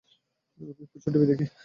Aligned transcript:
আমি 0.59 0.71
প্রচুর 0.91 1.09
টিভি 1.13 1.25
দেখি। 1.31 1.45